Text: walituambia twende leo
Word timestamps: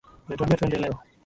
walituambia 0.27 0.57
twende 0.57 0.77
leo 0.77 0.99